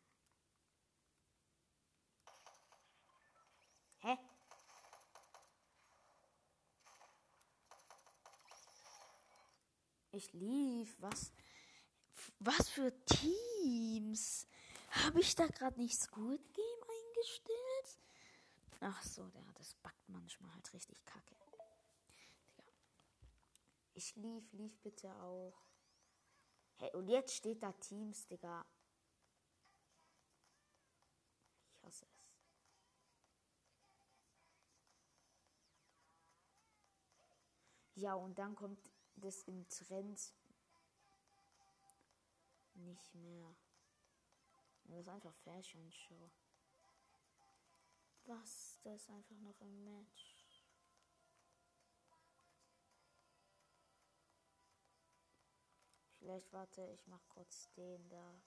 Hä? 4.00 4.18
Ich 10.12 10.34
lief. 10.34 10.96
Was? 11.00 11.32
Was 12.40 12.68
für 12.70 12.92
Teams? 13.06 14.48
Habe 14.90 15.20
ich 15.20 15.36
da 15.36 15.46
gerade 15.46 15.80
nicht 15.80 16.00
Squid 16.00 16.42
Game 16.54 16.84
eingestellt? 16.84 18.00
Ach 18.80 19.04
so, 19.04 19.28
der 19.30 19.44
das 19.54 19.76
backt 19.76 20.10
manchmal 20.10 20.52
halt 20.56 20.74
richtig 20.74 21.06
kacke. 21.06 21.36
Ich 23.98 24.16
lief, 24.16 24.54
lief 24.54 24.80
bitte 24.82 25.12
auch. 25.24 25.66
Hey, 26.76 26.92
und 26.94 27.08
jetzt 27.08 27.34
steht 27.34 27.64
da 27.64 27.72
Teams, 27.72 28.28
Digga. 28.28 28.64
Ich 31.72 31.84
hasse 31.84 32.06
es. 32.06 32.30
Ja, 37.96 38.14
und 38.14 38.38
dann 38.38 38.56
kommt 38.56 38.80
das 39.16 39.42
im 39.46 39.68
Trend 39.68 40.32
nicht 42.76 43.16
mehr. 43.16 43.56
Das 44.84 45.00
ist 45.00 45.10
einfach 45.10 45.34
Fashion 45.38 45.92
Show. 45.92 46.30
Was? 48.26 48.80
Da 48.84 48.94
ist 48.94 49.10
einfach 49.10 49.40
noch 49.40 49.60
ein 49.60 49.84
Match. 49.84 50.37
Vielleicht 56.28 56.52
warte, 56.52 56.86
ich 56.92 57.08
mach 57.08 57.26
kurz 57.30 57.72
den 57.78 58.10
da. 58.10 58.42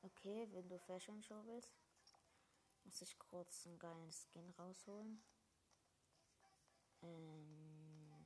Okay, 0.00 0.48
wenn 0.52 0.66
du 0.70 0.78
Fashion 0.78 1.22
Show 1.22 1.44
willst, 1.44 1.76
muss 2.84 3.02
ich 3.02 3.18
kurz 3.18 3.66
einen 3.66 3.78
geilen 3.78 4.10
Skin 4.10 4.48
rausholen. 4.52 5.22
Ähm, 7.02 8.24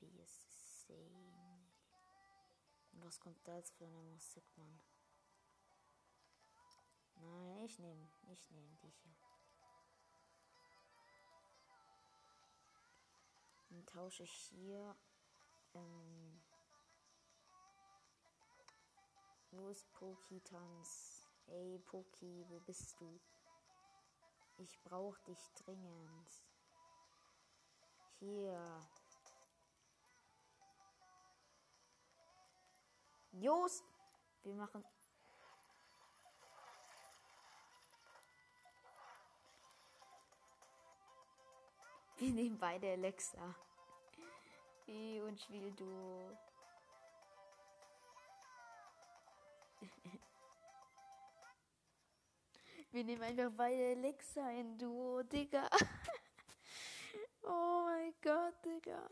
BSC. 0.00 0.94
Was 2.92 3.20
kommt 3.20 3.46
da 3.46 3.58
jetzt 3.58 3.74
für 3.74 3.84
eine 3.84 4.02
Musik, 4.04 4.44
Mann? 4.56 4.80
Nein, 7.16 7.64
ich 7.66 7.78
nehme, 7.78 8.08
ich 8.32 8.50
nehme 8.50 8.74
die 8.82 8.88
hier. 9.02 9.31
Dann 13.72 13.86
tausche 13.86 14.24
ich 14.24 14.32
hier. 14.50 14.94
Ähm, 15.74 16.42
wo 19.50 19.70
ist 19.70 19.90
Poki 19.94 20.40
Tanz? 20.42 21.26
Ey, 21.46 21.78
Poki, 21.78 22.44
wo 22.48 22.60
bist 22.60 23.00
du? 23.00 23.18
Ich 24.58 24.78
brauch 24.82 25.16
dich 25.20 25.38
dringend. 25.54 26.44
Hier. 28.18 28.86
Just! 33.32 33.84
Wir 34.42 34.54
machen. 34.54 34.84
Wir 42.22 42.30
nehmen 42.30 42.56
beide 42.56 42.92
Alexa. 42.92 43.52
Wie 44.86 45.20
und 45.22 45.40
spiel 45.40 45.72
du. 45.72 46.30
Wir 52.92 53.02
nehmen 53.02 53.24
einfach 53.24 53.50
beide 53.56 53.96
Alexa 53.96 54.52
in 54.52 54.78
Duo, 54.78 55.24
Digga. 55.24 55.68
oh 57.42 57.86
mein 57.86 58.14
Gott, 58.22 58.54
Digga. 58.64 59.10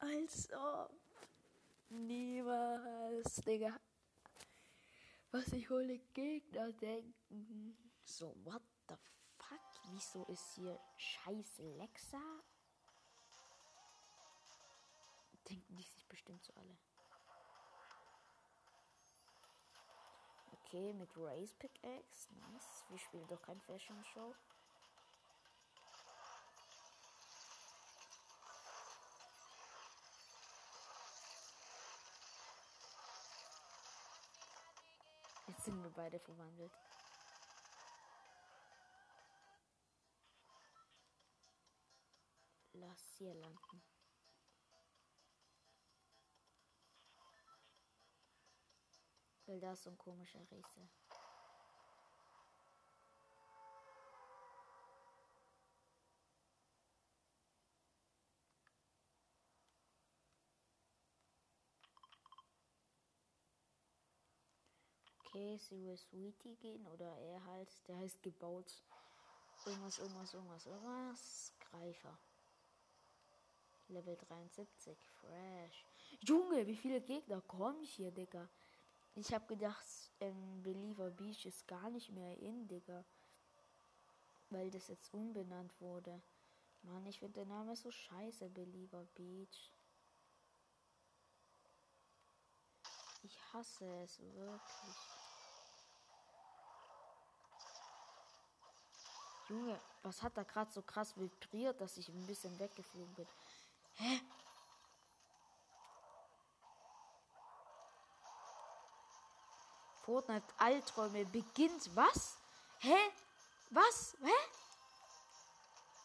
Als 0.00 0.52
ob. 0.52 0.90
Niemals, 1.88 3.36
Digga. 3.46 3.78
Was 5.30 5.52
ich 5.52 5.70
hole 5.70 6.00
Gegner 6.14 6.72
denken. 6.72 7.76
So, 8.02 8.34
what 8.42 8.62
the 8.88 8.96
fuck? 8.96 9.19
Wieso 9.92 10.24
ist 10.26 10.52
hier 10.54 10.78
scheiß 10.96 11.58
Lexa? 11.58 12.22
Denken 15.48 15.76
die 15.76 15.82
sich 15.82 16.06
bestimmt 16.06 16.44
so 16.44 16.52
alle. 16.54 16.78
Okay, 20.52 20.92
mit 20.92 21.10
Race 21.16 21.54
Pickaxe. 21.54 22.32
Nice. 22.34 22.84
Wir 22.88 22.98
spielen 22.98 23.26
doch 23.26 23.42
kein 23.42 23.60
Fashion 23.62 24.04
Show. 24.04 24.32
Jetzt 35.48 35.64
sind 35.64 35.82
wir 35.82 35.90
beide 35.90 36.20
verwandelt. 36.20 36.72
Hier 43.18 43.34
landen. 43.34 43.82
Weil 49.46 49.60
da 49.60 49.72
ist 49.72 49.82
so 49.82 49.90
ein 49.90 49.98
komischer 49.98 50.40
Riese. 50.50 50.88
Okay, 65.18 65.58
sie 65.58 65.84
will 65.84 65.96
Sweetie 65.96 66.56
gehen 66.56 66.86
oder 66.86 67.16
er 67.18 67.44
halt, 67.44 67.68
der 67.88 67.98
heißt 67.98 68.22
gebaut. 68.22 68.82
Irgendwas, 69.64 69.98
irgendwas, 69.98 70.34
irgendwas, 70.34 70.66
irgendwas. 70.66 71.54
Greifer. 71.60 72.18
Level 73.90 74.16
73, 74.16 74.96
fresh. 75.20 75.84
Junge, 76.20 76.66
wie 76.66 76.76
viele 76.76 77.00
Gegner 77.00 77.40
kommen 77.42 77.82
hier, 77.82 78.10
Digga? 78.10 78.48
Ich 79.14 79.32
hab 79.34 79.48
gedacht, 79.48 79.86
ähm, 80.20 80.62
Believer 80.62 81.10
Beach 81.10 81.44
ist 81.46 81.66
gar 81.66 81.90
nicht 81.90 82.10
mehr 82.10 82.36
in, 82.38 82.68
Digga. 82.68 83.04
Weil 84.50 84.70
das 84.70 84.88
jetzt 84.88 85.12
umbenannt 85.12 85.78
wurde. 85.80 86.22
Mann, 86.82 87.06
ich 87.06 87.18
finde 87.18 87.34
der 87.34 87.46
Name 87.46 87.76
so 87.76 87.90
scheiße, 87.90 88.48
Believer 88.48 89.04
Beach. 89.14 89.72
Ich 93.22 93.52
hasse 93.52 93.86
es 94.02 94.18
wirklich. 94.20 94.96
Junge, 99.48 99.80
was 100.02 100.22
hat 100.22 100.36
da 100.36 100.44
gerade 100.44 100.70
so 100.70 100.80
krass 100.80 101.16
vibriert, 101.16 101.80
dass 101.80 101.96
ich 101.96 102.08
ein 102.08 102.26
bisschen 102.26 102.56
weggeflogen 102.58 103.12
bin? 103.14 103.26
Hä? 104.00 104.20
Fortnite 110.04 110.54
Albträume 110.58 111.24
beginnt. 111.24 111.94
Was? 111.94 112.38
Hä? 112.78 113.12
Was? 113.70 114.16
Hä? 114.22 114.38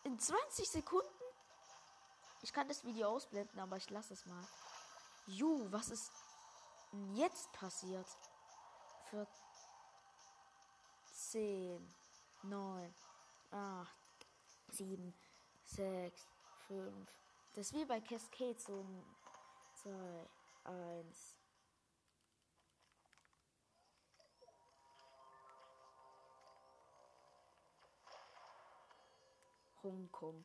In 0.03 0.19
20 0.19 0.69
Sekunden? 0.69 1.09
Ich 2.41 2.53
kann 2.53 2.67
das 2.67 2.83
Video 2.83 3.07
ausblenden, 3.09 3.59
aber 3.59 3.77
ich 3.77 3.89
lasse 3.89 4.13
es 4.13 4.25
mal. 4.25 4.47
Ju, 5.27 5.71
was 5.71 5.89
ist 5.89 6.11
jetzt 7.13 7.51
passiert? 7.53 8.07
Für 9.09 9.25
10, 11.13 11.95
9, 12.43 12.93
8, 13.51 13.89
7, 14.71 15.13
6, 15.65 16.27
5. 16.67 17.24
Das 17.55 17.67
ist 17.67 17.73
wie 17.73 17.85
bei 17.85 18.01
Cascade 18.01 18.59
so 18.59 18.81
ein 18.81 19.15
2, 19.75 19.89
1. 20.65 21.37
Hongkong. 29.81 30.43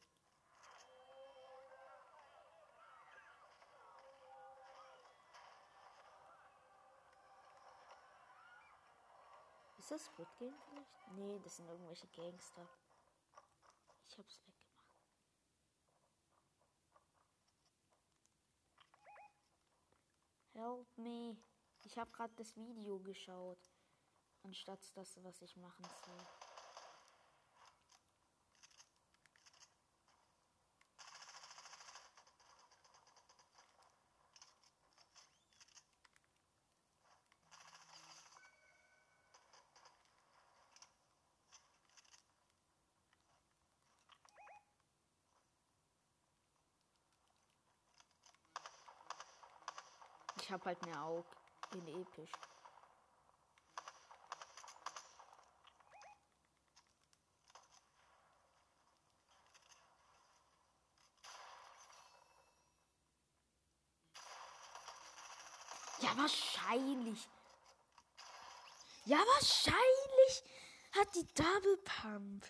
Ist 9.79 9.91
das 9.91 10.05
Squid 10.05 10.29
Game 10.39 10.55
vielleicht? 10.69 11.09
Nee, 11.17 11.41
das 11.43 11.57
sind 11.57 11.67
irgendwelche 11.69 12.07
Gangster. 12.07 12.69
Ich 14.07 14.17
hab's 14.17 14.39
weggemacht. 14.39 14.50
Help 20.61 20.89
me. 20.99 21.39
Ich 21.85 21.97
habe 21.97 22.11
gerade 22.11 22.35
das 22.37 22.55
Video 22.55 22.99
geschaut, 22.99 23.71
anstatt 24.43 24.79
das, 24.95 25.19
was 25.25 25.41
ich 25.41 25.57
machen 25.57 25.87
soll. 26.05 26.40
Ich 50.51 50.53
habe 50.53 50.65
halt 50.65 50.85
mehr 50.85 51.01
Aug 51.05 51.25
in 51.75 51.87
episch. 51.87 52.33
Ja, 66.01 66.17
wahrscheinlich. 66.17 67.29
Ja, 69.05 69.19
wahrscheinlich 69.19 70.43
hat 70.99 71.15
die 71.15 71.29
Double 71.33 71.77
Pump. 71.85 72.45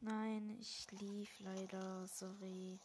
Nein, 0.00 0.56
ich 0.58 0.90
lief 0.92 1.28
leider. 1.40 2.06
Sorry. 2.06 2.80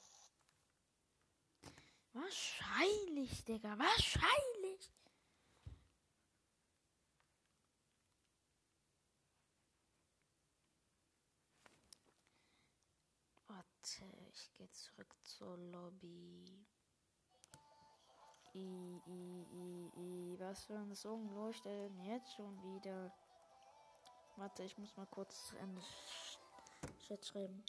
Wahrscheinlich, 2.14 3.46
Digga. 3.46 3.78
Wahrscheinlich. 3.78 4.92
Warte, 13.48 14.06
ich 14.30 14.54
gehe 14.54 14.70
zurück 14.72 15.16
zur 15.24 15.58
Lobby. 15.58 16.66
I, 18.54 19.02
I, 19.08 19.46
I, 19.54 19.92
I. 19.96 20.40
Was 20.40 20.66
für 20.66 20.78
ein 20.78 20.94
Song 20.94 21.34
denn 21.62 21.98
jetzt 22.02 22.34
schon 22.34 22.62
wieder? 22.64 23.14
Warte, 24.36 24.64
ich 24.64 24.78
muss 24.78 24.98
mal 24.98 25.06
kurz 25.06 25.54
einen 25.62 25.82
Chat 27.08 27.26
schreiben. 27.26 27.64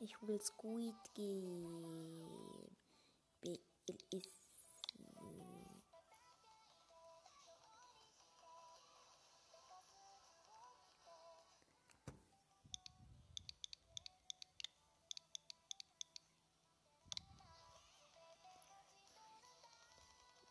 Ich 0.00 0.22
will 0.22 0.40
Squid 0.40 0.94
Game. 1.14 2.76
B 3.42 3.58
L 3.88 3.98
S. 4.14 4.82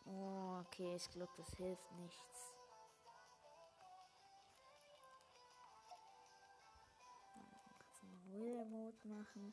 Oh, 0.04 0.60
okay, 0.60 0.94
ich 0.96 1.10
glaube, 1.10 1.32
das 1.38 1.54
hilft 1.56 1.92
nichts. 1.92 2.57
Mode 8.88 9.08
machen? 9.08 9.52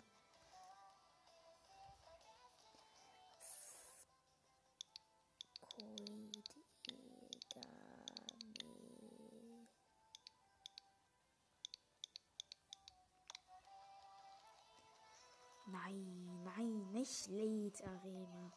Nein, 15.68 16.44
nein, 16.46 16.92
nicht 16.92 17.28
Lead 17.28 17.84
Arena. 17.84 18.54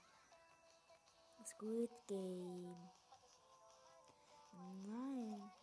Squid 1.45 1.91
Game. 2.07 2.77
Nein. 4.87 5.58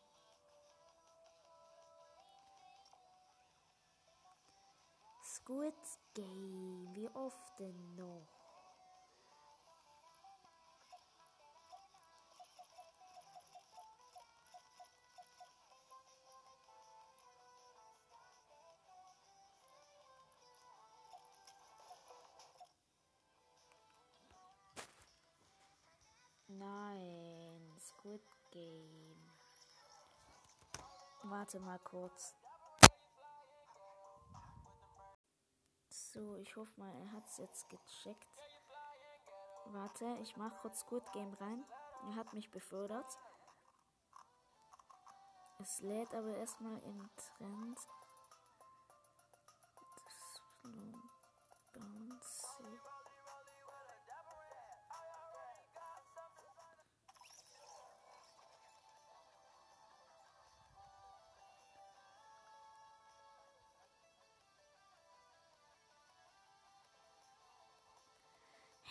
Squid 5.45 5.75
Game. 6.15 6.89
Wie 6.95 7.07
oft 7.09 7.59
denn 7.59 7.95
noch? 7.95 8.25
Nein, 26.47 27.71
Squid 27.79 28.23
Game. 28.49 29.15
Warte 31.21 31.59
mal 31.59 31.77
kurz. 31.83 32.33
So, 36.15 36.37
ich 36.37 36.55
hoffe 36.55 36.71
mal, 36.79 36.95
er 36.95 37.11
hat 37.11 37.27
es 37.27 37.37
jetzt 37.39 37.67
gecheckt. 37.67 38.29
Warte, 39.65 40.17
ich 40.21 40.37
mache 40.37 40.55
kurz 40.61 40.79
Squid 40.79 41.03
Game 41.11 41.33
rein. 41.33 41.65
Er 42.07 42.15
hat 42.15 42.31
mich 42.31 42.49
befördert. 42.51 43.19
Es 45.59 45.81
lädt 45.81 46.13
aber 46.13 46.33
erstmal 46.37 46.81
im 46.83 47.09
Trend. 47.17 47.79
Bouncy. 50.63 50.94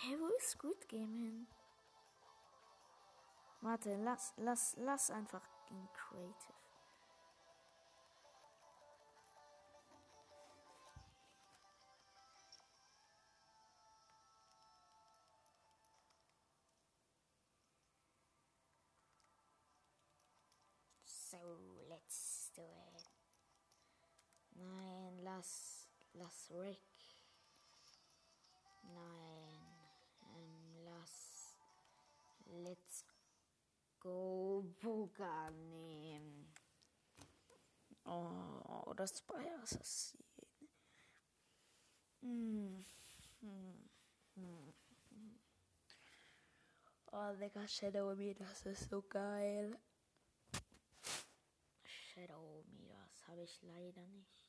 Hä, 0.05 0.21
wo 0.21 0.27
ist 0.37 0.51
Squid 0.51 0.87
Game 0.89 1.17
hin? 1.17 1.47
Warte, 3.63 3.97
lass, 3.97 4.35
lass, 4.37 4.77
lass 4.77 5.11
einfach 5.11 5.49
in 5.71 5.89
Creative. 5.95 6.53
So, 21.07 21.39
let's 21.89 22.53
do 22.55 22.63
it. 22.63 23.11
Nein, 24.55 25.25
lass, 25.25 25.89
lass 26.13 26.51
Rick. 26.51 26.83
Nein, 28.83 29.54
Let's 32.47 33.05
Go 34.01 34.63
Buga 34.81 35.51
nehmen. 35.51 36.53
Oh, 38.05 38.93
das 38.95 39.19
Spy 39.19 39.49
Assassin. 39.63 40.25
Hm. 42.21 42.85
Oh, 47.17 47.33
Digga, 47.39 47.67
Shadow 47.69 48.15
Me, 48.15 48.35
das 48.35 48.67
ist 48.67 48.91
so 48.91 49.01
geil. 49.03 49.79
Shadow 51.85 52.65
Me, 52.67 52.89
das 52.89 53.29
habe 53.29 53.43
ich 53.43 53.63
leider 53.63 54.07
nicht. 54.09 54.45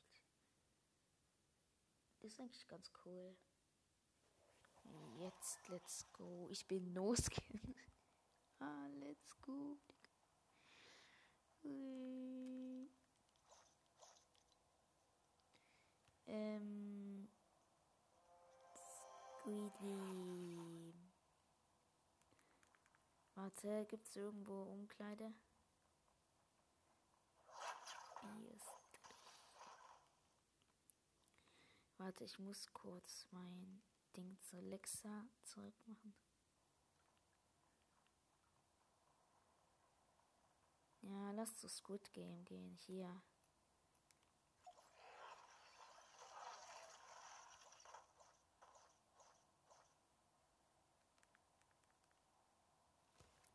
Ist 2.22 2.40
eigentlich 2.40 2.68
ganz 2.68 2.92
cool. 3.06 3.38
Jetzt, 5.18 5.68
let's 5.70 6.06
go. 6.14 6.48
Ich 6.52 6.68
bin 6.68 6.94
No 6.94 7.16
Skin. 7.16 7.76
ah, 8.60 8.88
let's 9.00 9.40
go. 9.42 9.78
Ähm. 16.28 17.30
Squeedy. 19.46 20.94
Warte, 23.36 23.86
gibt's 23.86 24.16
irgendwo 24.16 24.64
Umkleide? 24.64 25.34
Bier 28.22 28.58
Warte, 31.98 32.24
ich 32.24 32.40
muss 32.40 32.72
kurz 32.74 33.28
mein 33.32 33.82
Ding 34.16 34.38
zu 34.42 34.60
Lexa 34.62 35.28
zurückmachen. 35.44 36.16
Ja, 41.02 41.32
lass 41.32 41.56
zu 41.58 41.70
Squid 41.70 42.12
Game 42.14 42.44
gehen. 42.46 42.78
Hier. 42.86 43.22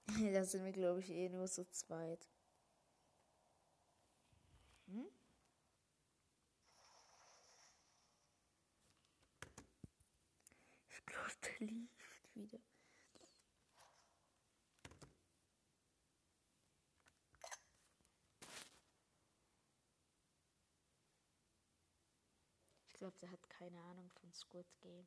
da 0.33 0.45
sind 0.45 0.65
wir, 0.65 0.73
glaube 0.73 1.01
ich, 1.01 1.11
eh 1.11 1.29
nur 1.29 1.47
so 1.49 1.65
zweit. 1.65 2.29
Hm? 4.89 5.20
Lief 11.59 11.91
wieder. 12.35 12.59
Ich 22.87 22.95
glaube, 22.95 23.17
der 23.23 23.31
hat 23.31 23.49
keine 23.49 23.81
Ahnung 23.85 24.11
von 24.11 24.33
Squid 24.35 24.67
Game. 24.83 25.07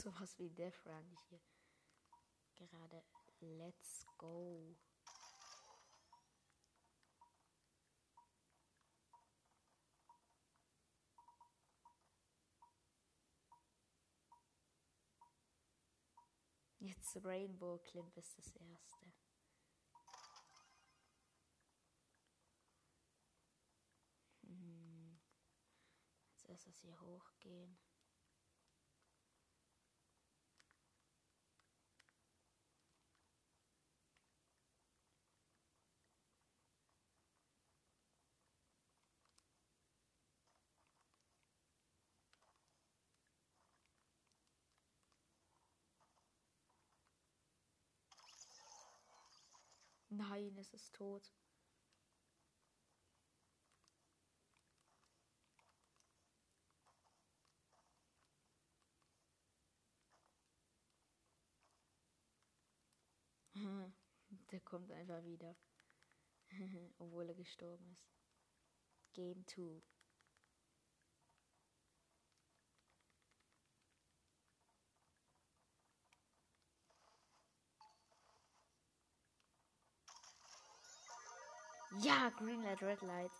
Sowas 0.00 0.38
wie 0.38 0.48
Death 0.48 0.86
Run 0.86 1.14
hier. 1.28 1.40
Gerade 2.54 3.04
Let's 3.40 4.06
Go. 4.16 4.74
Jetzt 16.78 17.22
Rainbow 17.22 17.76
Clip 17.80 18.16
ist 18.16 18.38
das 18.38 18.56
erste. 18.56 19.12
Hm. 24.46 25.20
Als 26.32 26.44
erstes 26.44 26.78
hier 26.80 26.98
hochgehen. 27.02 27.89
Nein, 50.20 50.54
es 50.58 50.74
ist 50.74 50.92
tot. 50.94 51.32
Der 64.50 64.60
kommt 64.60 64.92
einfach 64.92 65.24
wieder. 65.24 65.56
Obwohl 66.98 67.30
er 67.30 67.34
gestorben 67.34 67.88
ist. 67.92 68.12
Game 69.14 69.46
2. 69.46 69.82
Ja, 81.98 82.30
Green 82.38 82.62
Light, 82.62 82.80
Red 82.82 83.02
Light. 83.02 83.32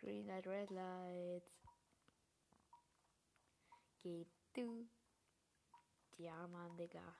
Green 0.00 0.26
Light, 0.26 0.46
Red 0.46 0.70
Light. 0.70 1.42
Geh 4.02 4.26
du. 4.54 4.88
Ja, 6.18 6.46
Mann, 6.48 6.76
Digga. 6.76 7.16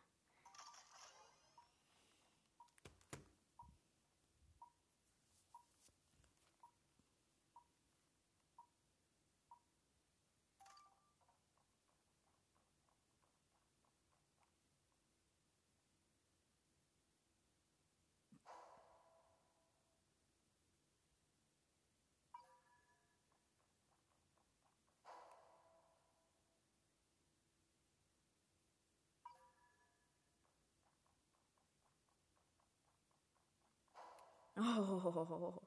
Oh. 34.57 35.63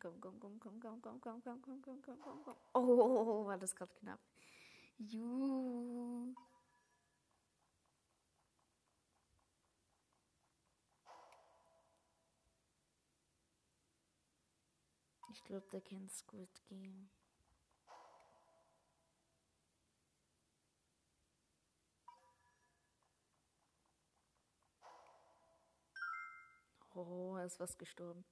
Komm, 0.00 0.18
komm, 0.20 0.38
komm, 0.40 0.58
komm, 0.60 0.80
komm, 0.80 1.00
komm, 1.00 1.20
komm, 1.20 1.40
komm, 1.42 1.60
komm, 1.62 1.82
komm, 1.82 2.02
komm, 2.02 2.18
komm, 2.22 2.42
komm. 2.44 2.56
Oh, 2.74 3.44
war 3.46 3.58
das 3.58 3.74
gerade 3.74 3.92
knapp. 3.94 4.20
Juhu. 4.98 6.34
Ich 15.32 15.44
glaube, 15.44 15.66
der 15.72 15.80
kennt 15.80 16.10
Squid 16.12 16.50
Game. 16.68 17.08
Oh, 27.02 27.36
ist 27.38 27.58
was 27.58 27.78
gestorben. 27.78 28.24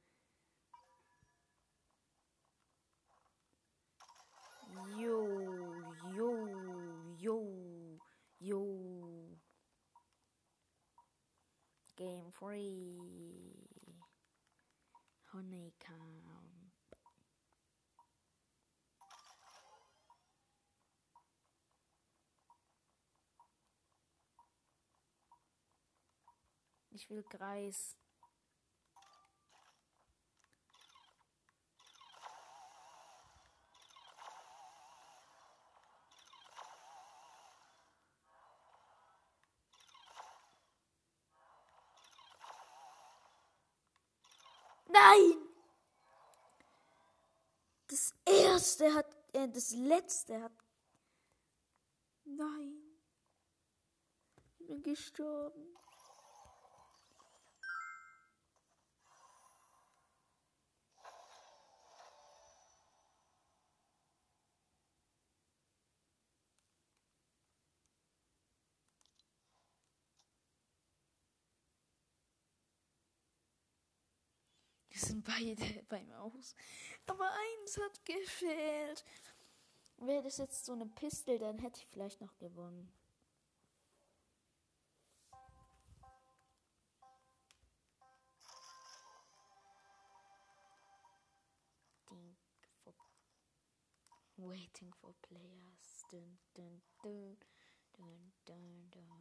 Jo, 4.98 5.94
jo, 6.14 7.16
jo, 7.16 7.98
jo. 8.38 9.38
Game 11.96 12.30
free. 12.30 13.56
Honeycomb. 15.32 16.72
Ich 26.90 27.08
will 27.08 27.22
Kreis. 27.22 27.96
Nein! 44.98 45.48
Das 47.86 48.14
erste 48.24 48.94
hat, 48.94 49.16
äh, 49.32 49.48
das 49.48 49.70
letzte 49.72 50.42
hat. 50.42 50.52
Nein. 52.24 52.82
Ich 54.36 54.66
bin 54.66 54.82
gestorben. 54.82 55.74
Wir 74.98 75.06
sind 75.06 75.24
beide 75.24 75.84
beim 75.88 76.10
Aus. 76.14 76.56
Aber 77.06 77.30
eins 77.30 77.78
hat 77.78 78.04
gefehlt. 78.04 79.04
Wäre 79.98 80.24
das 80.24 80.38
jetzt 80.38 80.64
so 80.64 80.72
eine 80.72 80.86
Pistole, 80.86 81.38
dann 81.38 81.58
hätte 81.60 81.80
ich 81.80 81.86
vielleicht 81.86 82.20
noch 82.20 82.36
gewonnen. 82.38 82.92
Waiting 94.36 94.92
for 94.94 95.14
players. 95.22 96.06
Dun, 96.10 96.38
dun, 96.54 96.82
dun, 97.02 97.36
dun, 97.96 98.32
dun, 98.46 98.90
dun, 98.90 98.90
dun. 98.90 99.18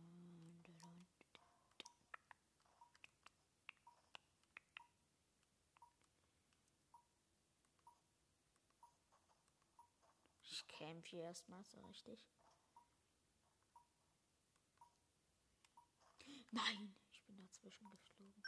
Kämpfe 10.78 11.10
hier 11.10 11.24
erstmal 11.24 11.64
so 11.66 11.82
richtig. 11.88 12.24
Nein, 16.52 16.96
ich 17.12 17.24
bin 17.26 17.36
dazwischen 17.36 17.90
geflogen. 17.90 18.44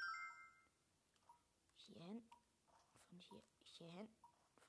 Hierhin. 1.76 2.30
Von 3.10 3.20
hier, 3.20 3.44
hierhin. 3.64 4.16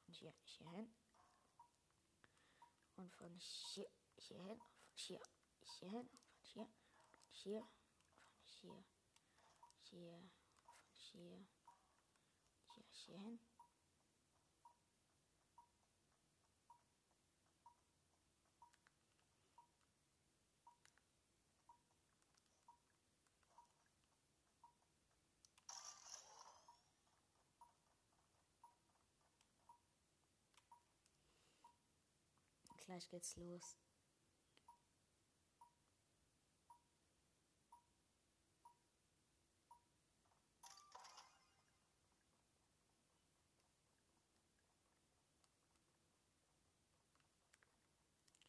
Von 0.04 0.14
hier, 0.14 0.34
hierhin. 0.42 0.94
Und 2.96 3.12
von 3.12 3.38
hier, 3.38 3.90
hierhin. 4.16 4.58
Von 4.58 4.96
hier, 4.96 5.20
hierhin. 5.61 6.08
Von 6.08 6.42
hier, 6.42 6.42
hier. 6.42 6.72
Von 7.20 7.32
hier, 7.34 7.68
hier. 8.42 8.84
Von 9.61 9.74
hier, 9.76 10.30
hier, 10.96 11.46
hierhin. 12.88 13.49
Gleich 32.91 33.09
geht's 33.09 33.36
los. 33.36 33.78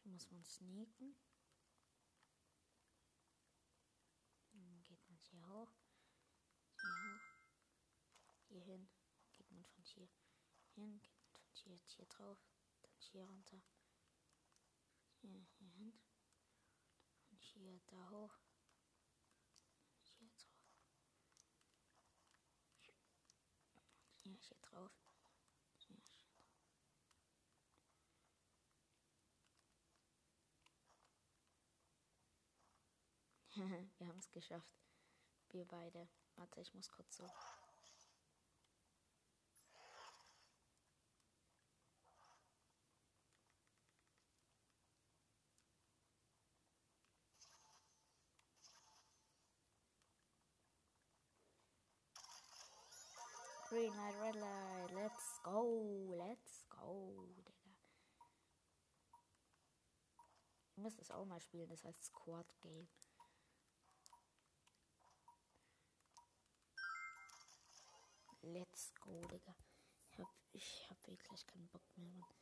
Hier 0.02 0.10
muss 0.10 0.28
man 0.32 0.42
sneaken. 0.42 1.14
Dann 4.50 4.82
geht 4.82 5.08
man 5.08 5.18
hier 5.20 5.46
hoch. 5.46 5.72
Hier 6.80 6.90
hoch. 6.90 7.36
Hier 8.48 8.60
hin. 8.62 8.90
Geht 9.30 9.52
man 9.52 9.64
von 9.66 9.84
hier 9.84 10.08
hin. 10.74 11.00
Geht 11.00 11.22
man 11.22 11.30
von 11.30 11.54
hier, 11.54 11.76
hier 11.86 12.06
drauf. 12.06 12.44
Dann 12.82 12.98
hier 12.98 13.22
runter 13.22 13.62
hier, 15.22 15.46
hin. 15.70 15.92
Und 17.30 17.40
hier 17.40 17.80
da 17.86 18.10
hoch. 18.10 18.38
Hier 20.18 20.30
drauf. 20.34 20.66
Hier, 24.22 24.34
drauf. 24.62 24.92
Hier, 25.78 25.96
hier 25.96 26.06
drauf. 26.10 26.32
Wir 33.98 34.08
haben 34.08 34.18
es 34.18 34.30
geschafft. 34.30 34.82
Wir 35.50 35.66
beide. 35.66 36.08
Warte, 36.36 36.60
ich 36.60 36.74
muss 36.74 36.90
kurz 36.90 37.16
so. 37.16 37.30
Green 53.72 53.91
light, 54.02 54.14
red 54.22 54.36
light. 54.36 54.90
Let's 54.94 55.40
go. 55.42 56.14
Let's 56.18 56.64
go, 56.68 57.26
Digga. 57.36 57.52
Ich 60.70 60.78
muss 60.78 60.96
das 60.96 61.10
auch 61.10 61.24
mal 61.24 61.40
spielen. 61.40 61.68
Das 61.68 61.84
heißt 61.84 62.04
Squad 62.04 62.46
Game. 62.60 62.88
Let's 68.42 68.92
go, 69.00 69.20
Digga. 69.30 69.54
Ich 70.10 70.18
hab, 70.18 70.28
ich 70.52 70.86
hab 70.90 71.06
wirklich 71.06 71.46
keinen 71.46 71.68
Bock 71.68 71.82
mehr, 71.96 72.10
Mann. 72.10 72.41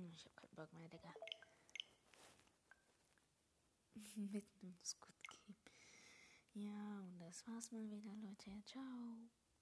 Hm, 0.00 0.12
ich 0.14 0.24
hab 0.24 0.36
keinen 0.36 0.54
Bock 0.54 0.72
mehr, 0.72 0.88
Digga. 0.88 1.12
Mitten 4.16 4.66
im 4.66 4.78
Squid 4.82 5.16
Game. 5.28 5.56
Ja, 6.54 7.00
und 7.00 7.18
das 7.18 7.46
war's 7.46 7.70
mal 7.70 7.90
wieder, 7.90 8.14
Leute. 8.16 8.50
Ciao. 8.64 9.28